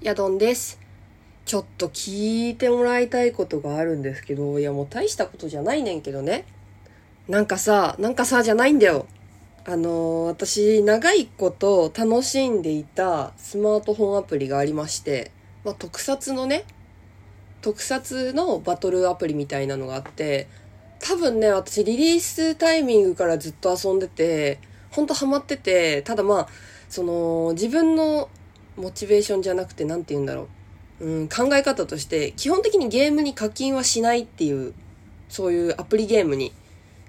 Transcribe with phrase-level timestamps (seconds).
[0.00, 0.78] ヤドンです。
[1.44, 6.44] ちょっと聞いてもらいたいことがあるんですけど、いやもう大したことじゃないねんけどね。
[7.26, 9.06] なんかさ、なんかさじゃないんだよ。
[9.64, 15.32] あのー私、長いこと楽しんでいたスマートフォンアプリがありまして、
[15.64, 16.64] まあ、特撮のね、
[17.60, 20.46] 特撮のバトルアプリみたいなのがあって、
[21.00, 24.60] 多分ね、私リリースタイミングからずっと遊んでて、
[24.92, 26.48] ほんとハマってて、ただまあ、
[26.88, 28.28] その、自分の
[28.78, 30.48] モチベーションじゃなくて、なんて言うんだろ
[31.00, 31.04] う。
[31.04, 34.72] うん、考え方として、基本的にゲームに課金はしないっていう、
[35.28, 36.52] そういうアプリゲームに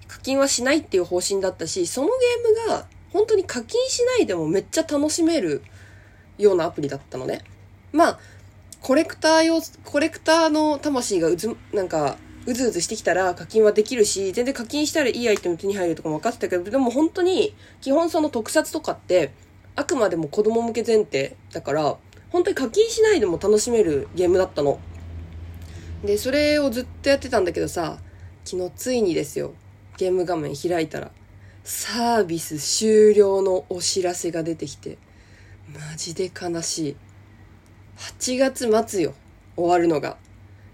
[0.08, 5.62] 課金はしないっていう方針だったし、そのゲームが本当に課金しないでもめっちゃ楽しめる
[6.38, 7.44] ようなアプリだったのね。
[7.92, 8.20] まあ、
[8.82, 19.32] コレクター用、コレクターの魂がうず、なんか、うずうずしてきたら課金はできるし、全然課金したらいいアイテム手に入るとかも分かってたけど、でも本当に、基本その特撮とかって、
[19.76, 21.98] あくまでも子供向け前提だから、
[22.32, 24.80] 本当に課金しないでも楽しめるゲームだったの。
[26.04, 28.00] で、それをずっとやってたんだけどさ、
[28.46, 29.54] 昨日ついにですよ、
[29.98, 31.12] ゲーム画面開いたら、
[31.64, 34.98] サービス終了のお知らせが出てきて、
[35.74, 36.96] マジで悲しい。
[37.98, 39.14] 8月末よ、
[39.56, 40.18] 終わるのが。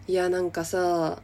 [0.07, 1.21] いや、なんかさ、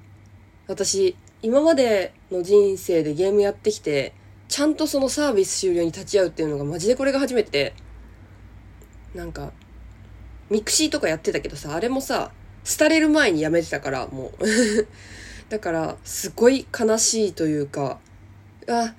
[0.67, 4.13] 私、今までの人生でゲームやってきて、
[4.51, 7.73] ちゃんとそのサービス終了に立ち会うっていうのがマジでこれが初めて、
[9.15, 9.53] なんか、
[10.49, 12.33] ミクシーとかやってたけどさ、あれもさ、
[12.77, 14.45] 廃れる前にやめてたから、もう。
[15.47, 18.01] だから、すごい悲しいというか、
[18.67, 18.93] あ、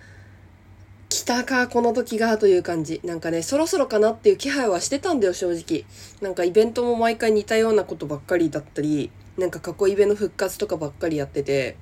[1.10, 3.02] 来たか、この時が、という感じ。
[3.04, 5.84] なんかね、そろそろかなっていう気配はしてたんだよ、正直。
[6.22, 11.76] なんかイベントも毎回似たようなことばっかりだったり、なんか過去イベの復活とかばっかりやってて、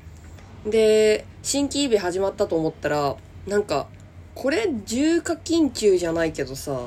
[0.67, 3.17] で、新規イベ始まったと思ったら、
[3.51, 3.89] なんか、
[4.37, 6.87] これ重課金中じゃないけどさ、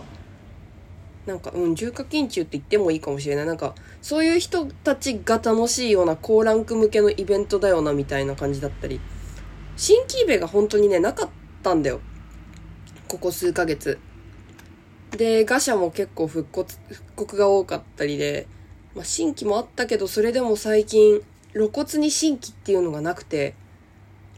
[1.25, 3.45] なんか、うん、重課金中って言ってもいいかもしれない。
[3.45, 9.02] なんか、そういう人たちが楽しいような高ランク向けのイベントだよな、みたいな感じだったり。
[9.75, 11.29] 新規イベが本当にね、なかっ
[11.62, 12.00] たんだよ。
[13.09, 14.00] ここ数ヶ月。
[15.12, 18.47] で、ガシャも結構復刻、復刻が多かったりで、
[18.95, 23.56] まあ、新規もあったけど、それでも最近、露骨に新規っていうのがなくて、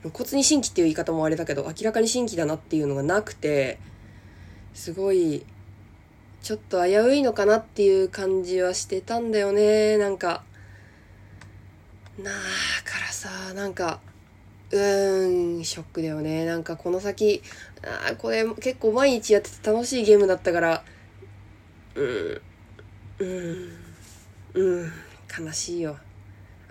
[0.05, 3.79] 露骨に新規っていう言い方もあれだけど、明らかに新規だなっていうのがなくて、
[4.75, 5.43] すごい、
[6.43, 10.43] ちょっと危ういのかなっていう感じはしてたんだよね、なんか。
[12.21, 12.33] なあ、
[12.83, 13.99] からさ、なんか、
[14.69, 16.45] うーん、ショックだよね。
[16.45, 17.41] なんかこの先、
[17.83, 20.83] あこれ結構毎日やってて楽しいゲームだったから、
[21.95, 22.41] うん、
[23.19, 23.71] うん、
[24.53, 24.91] うん、
[25.45, 25.97] 悲しいよ。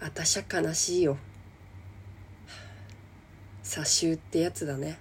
[0.01, 1.19] あたしゃ悲しいよ。
[3.64, 4.98] 差しってやつだね。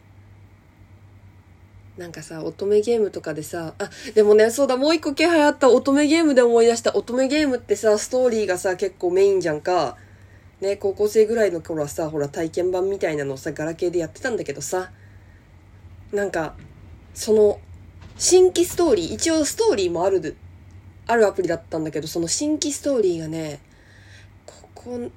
[1.98, 6.96] なんかさ、乙女ゲームとかでさ、あ、でもね、そうだ、もう一個気配あった乙女ゲームで思い出した。
[6.96, 9.98] 乙女ゲームってさ、ストーリーがさ、結構メインじゃんか。
[10.60, 14.92] ね、高校生ぐらいの頃はさ、ほら、体験版みたいなのをさ、ガラケーでやってたんだけどさ、
[16.12, 16.56] なんか、
[17.14, 17.60] その、
[18.18, 20.36] 新規ストーリー、一応ストーリーもある、
[21.06, 23.60] あるアプリだったんだけど、その新規ストーリーがね、
[24.46, 25.12] ここ、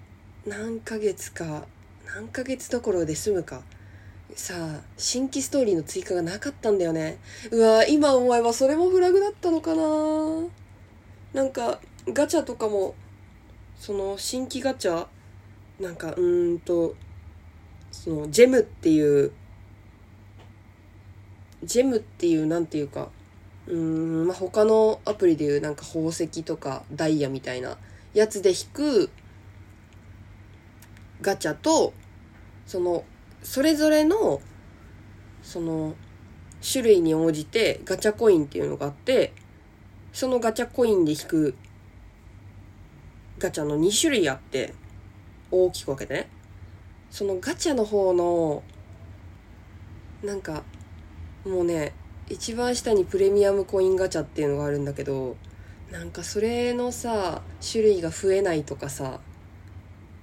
[0.47, 1.67] 何ヶ月か、
[2.07, 3.63] 何ヶ月どころで済むか。
[4.35, 7.19] さあ、新規ストーリーの追加がなかったんだよね。
[7.51, 9.83] うわ今思えばそれもフラグだったのかな
[11.33, 12.95] なんか、ガチャとかも、
[13.79, 15.07] その、新規ガチャ
[15.81, 16.95] なんか、うーんと、
[17.91, 19.33] その、ジェムっていう、
[21.65, 23.11] ジェムっていう、なんていうか、
[23.67, 27.77] うーん、まあ、他のアプリでいうなんか宝石とかダイヤみたいな
[28.15, 29.11] やつで引く
[31.27, 31.93] ガチャと、
[32.67, 33.05] その、
[33.43, 34.41] それぞれの、
[35.43, 35.97] その、
[36.63, 39.33] 種類に応じてガチャコインっていうのがあって、
[40.13, 41.55] そのガチャコインで引く
[43.41, 44.73] ガチャの2種類あって、
[45.51, 46.29] 大きく分けてね。
[47.11, 48.63] そのガチャの方の、
[50.23, 50.63] なんか、
[51.45, 51.93] もうね、
[52.29, 55.37] 一番下にプレミアムコインガチャっていうのがあるんだけど、
[55.91, 59.21] なんかそれのさ、種類が増えないとかさ、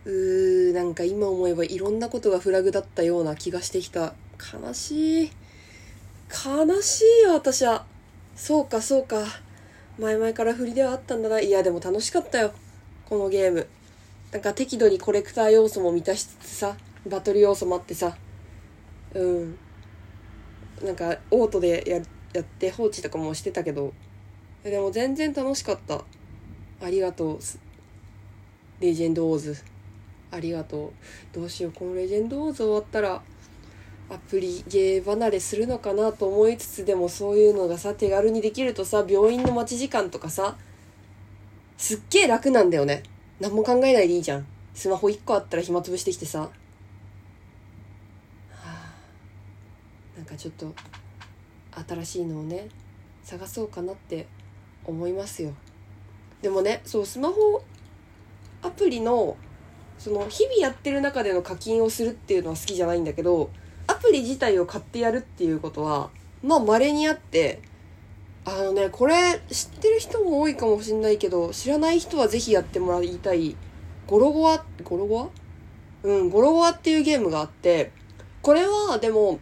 [0.06, 4.14] うー、なんか今思えばいろんなことがフラグだったような気がしてきた。
[4.54, 5.32] 悲しい。
[6.46, 7.86] 悲しいよ、私は。
[8.36, 9.24] そうか、そうか。
[9.98, 11.40] 前々から振りではあったんだな。
[11.40, 12.52] いや、でも楽しかったよ。
[13.06, 13.68] このゲーム。
[14.32, 16.76] なんか適度にコレクター要素も満たしつつさ、
[17.08, 18.18] バトル要素もあってさ、
[19.14, 19.58] うん。
[20.84, 22.02] なんか、オートでや
[22.34, 23.94] やって放置とかもしてたけど、
[24.64, 26.04] でも全然楽しかった。
[26.82, 27.40] ありがとう。
[28.80, 29.73] レジェンドオーズ。
[30.34, 30.92] ありがとう。
[31.32, 33.22] どうしよう、このレジェンドオーズ終わったら、
[34.10, 40.58] アプリゲー離れするのかなと思いつつでもそういうのがさ手軽にできるとさ病院の待ち時間とかさ
[41.78, 43.04] すっげえ楽なんだよね。
[43.40, 44.46] 何も考えないでいいじゃん。
[44.74, 46.42] スマホ1個あったら暇つぶしてきてさ。
[46.42, 46.50] は
[48.62, 48.94] あ、
[50.16, 50.74] なんかちょっと
[51.88, 52.68] 新しいのをね
[53.24, 54.28] 探そうかなって
[54.86, 55.54] 思いますよ
[56.42, 57.64] でもねそうスマホ
[58.62, 59.36] アプリの
[60.04, 63.50] その日々やってる中での課金をするっていうのは好きじゃないんだけど
[63.88, 66.10] アプリ自体を買ってやるっていうことは
[66.44, 67.62] まあ稀にあって
[68.44, 73.56] あのねこれ知ってる人も多いかもしんないけど知らない人はぜひやってもらいたい
[74.06, 75.30] ゴロゴアゴロゴア？
[76.04, 77.94] うんゴロゴアっていうゲームがあって
[78.42, 79.40] これはでも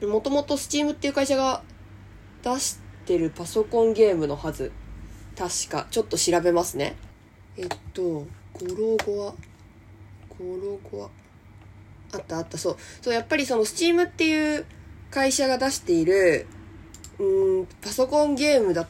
[0.00, 1.62] もともと Steam っていう会社が
[2.44, 4.70] 出してるパソコンゲームのはず。
[5.36, 5.86] 確か。
[5.90, 6.96] ちょっと調べますね。
[7.56, 8.26] えっとゴ
[8.62, 9.49] ロゴア？
[10.40, 14.64] ゴロゴアあったあったそうそうやっぱりその Steam っていう
[15.10, 16.46] 会社が出している
[17.18, 18.88] うんパソコンゲームだっ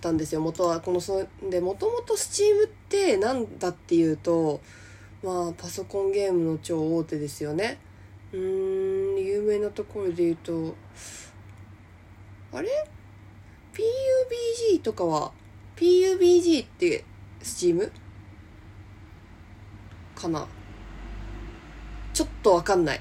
[0.00, 4.60] たんですよ元はこのそでもともと Steam って何だっていうと
[5.22, 7.78] まあパソコンゲームの超大手ですよね
[8.32, 10.74] うん有名なところで言うと
[12.52, 12.68] あれ
[13.72, 15.32] ?PUBG とかは
[15.76, 17.04] PUBG って
[17.42, 17.90] Steam?
[20.14, 20.46] かな。
[22.12, 23.00] ちょっとわかんない。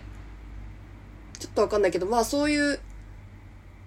[1.40, 2.80] ちょっとわかんないけどまあそういう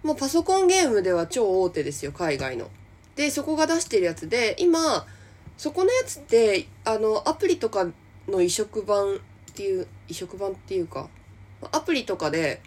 [0.02, 2.70] もうパソコンゲームでは超大手ですよ海外の。
[3.16, 5.06] でそこが出してるやつで今
[5.56, 7.88] そこのやつってあのアプリとか
[8.28, 9.18] の移植版っ
[9.54, 11.08] ていう移植版っていうか
[11.72, 12.60] アプリとかで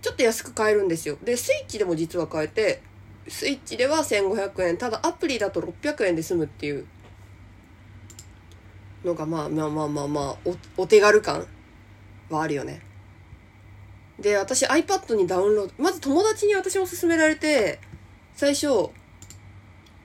[0.00, 1.18] ちょっと安く買えるんですよ。
[1.22, 2.82] でスイッチでも実は買えて
[3.28, 6.86] スイッチでは1500円ただアプリだと600円で済むっていう
[9.04, 10.36] のがまあまあまあまあまあ
[10.76, 11.46] おお手軽感
[12.28, 12.82] はあるよね。
[14.18, 17.80] で私 iPad にダウンロードまず友達に私も勧められて
[18.34, 18.90] 最初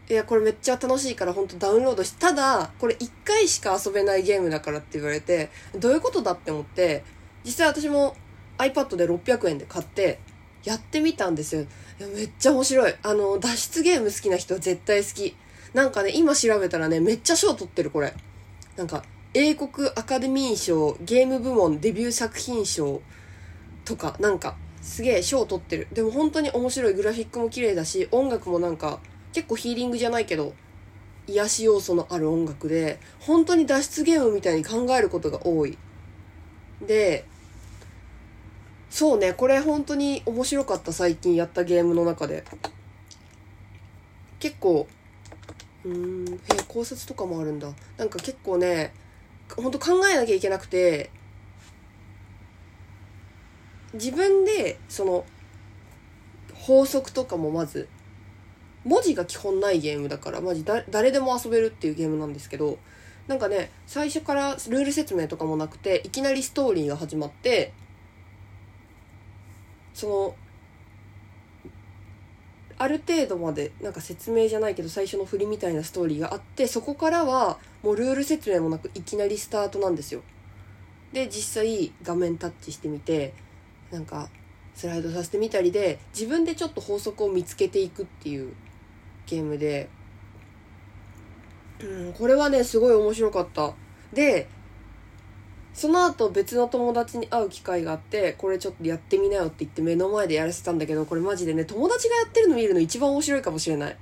[0.08, 7.04] いやこれめっちゃ楽しいから本当ダウンロードしただこれ1回しか遊べないゲームだからって言われてどういうことだって思って
[7.44, 8.16] 実際私も
[8.58, 10.20] iPad で600円で買って
[10.64, 11.62] やってみたんですよ。
[11.62, 11.66] い
[12.00, 12.96] やめっちゃ面白い。
[13.04, 15.36] あの脱出ゲーム好きな人は絶対好き。
[15.74, 18.14] なんかね今調べたらねめっちゃ賞取ってるこれ。
[18.76, 23.02] なんか英国アカデミー賞ゲーム部門デビュー作品賞
[23.84, 25.88] とかなんかすげえ賞を取ってる。
[25.92, 29.00] でも本当に面白いグラフィックも綺麗だし音楽もなんか
[29.34, 30.54] 結構ヒーリングじゃないけど
[31.28, 35.78] 癒し要素のある音楽で本当に脱出ゲームみたいに考えることが多い。
[36.86, 37.26] で
[38.90, 42.44] そうねこれ本当に面白かった最近やったゲームの中で。
[44.40, 44.88] 結構
[45.86, 46.26] うん。
[46.54, 47.72] え考察とかもあるんだ。
[47.98, 48.94] なんか結構ね
[49.56, 51.12] 本当考えなきゃいけなくて
[53.94, 55.26] 自分でその
[56.54, 57.88] 法則とかもまず
[58.84, 62.78] 文字が基本ないゲームだからマジだ誰でも遊べるっていうゲームなんですけど
[63.28, 67.74] なんかね最初からルール説明とかもなくていきなりストーリーが始まって
[69.94, 70.36] その
[72.78, 80.22] ある程度までなんか説明じゃないけど最初の振りみたいなストーリーがあってそこからはもうルール説明もなくいきなりスタートなんですよ。
[81.14, 83.34] で実際画面タッチしてみて
[83.92, 84.30] なんか
[84.74, 88.54] スライドさせてみたりで自分でちょっと法則を見つけていくっていう
[89.26, 89.90] ゲームで、
[91.80, 93.74] うん、これはねすごい面白かった。
[94.12, 94.50] で
[95.76, 103.98] その後別の友達に会う機会があってこれちょっとやってみなよって言って目の前でやらせたんだけどこれマジでね友達がやってるの見るの一番面白いかもしれない。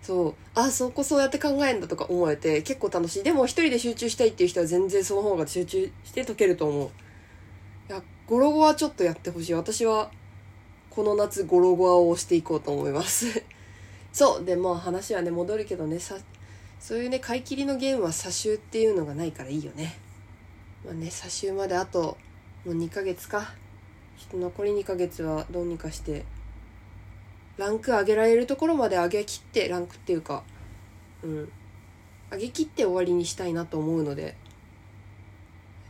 [0.00, 0.34] そう。
[0.54, 3.22] あそこそうやって考えるんだとか思えて結構楽しい。
[3.22, 6.90] でも一人で集中したいっていう人は全然その方が集中して解けると思う。
[7.90, 9.54] いやゴロゴアちょっとやってほしい。
[9.54, 10.10] 私は
[10.88, 13.44] この夏ゴロゴアを押していこうと思います。
[14.14, 14.44] そう。
[14.46, 16.16] でもう話はね戻るけどねさ
[16.80, 19.98] そういうね買い切りのゲームは差しっていうのがないからいいよね。
[20.84, 22.16] まあね差しまであと
[22.64, 23.54] もう2ヶ月か。
[24.16, 26.24] ちょっと残り2ヶ月はどうにかして
[27.56, 30.44] ランク上げられるところまで上げきってランクっていうか
[31.22, 31.52] うん。
[32.30, 34.36] 上げきって終わりにしたいなと思うので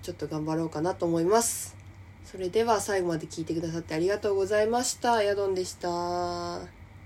[0.02, 1.76] ちょっと頑張ろうかなと思います。
[2.24, 5.22] それでは最後まで聞いてくださってありがとうございました。
[5.22, 6.83] ヤドンでした。